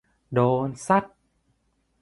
[0.33, 1.03] โดนซัด